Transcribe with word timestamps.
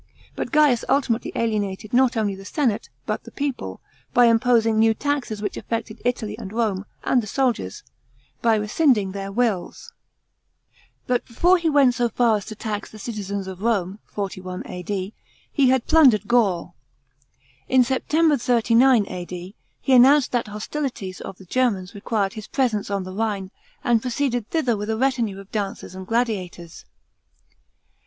But 0.35 0.51
Ga'us 0.51 0.83
ultimately 0.89 1.31
alienated 1.35 1.93
not 1.93 2.17
only 2.17 2.33
the 2.33 2.43
senate, 2.43 2.89
but 3.05 3.23
the 3.23 3.29
people, 3.29 3.81
by 4.15 4.25
imposing 4.25 4.79
new 4.79 4.95
taxes 4.95 5.43
which 5.43 5.57
affected 5.57 6.01
Italy 6.03 6.35
and 6.39 6.51
Rome, 6.51 6.87
and 7.03 7.21
the 7.21 7.27
soldiers, 7.27 7.83
by 8.41 8.55
rescind 8.55 8.97
ing 8.97 9.13
tl>eir 9.13 9.31
wills.§ 9.31 9.93
10. 11.05 11.05
But 11.05 11.25
before 11.27 11.59
he 11.59 11.69
went 11.69 11.93
so 11.93 12.09
far 12.09 12.37
as 12.37 12.47
to 12.47 12.55
tax 12.55 12.89
the 12.89 12.97
citizens 12.97 13.45
of 13.45 13.61
Rome 13.61 13.99
(41 14.05 14.63
A.D.), 14.65 15.13
he 15.53 15.69
had 15.69 15.85
plundered 15.85 16.27
Gaul. 16.27 16.73
In 17.69 17.83
September, 17.83 18.37
39 18.37 19.05
A.D, 19.07 19.53
he 19.81 19.93
announced 19.93 20.31
that 20.31 20.47
hostilities 20.47 21.21
of 21.21 21.37
the 21.37 21.45
Germans 21.45 21.93
required 21.93 22.33
his 22.33 22.47
presence 22.47 22.89
on 22.89 23.03
the 23.03 23.13
Rhine, 23.13 23.51
and 23.83 24.01
proceeded 24.01 24.49
thither 24.49 24.75
with 24.75 24.89
a 24.89 24.97
retinue 24.97 25.39
of 25.39 25.51
dancers 25.51 25.93
and 25.93 26.07
gladiators. 26.07 26.85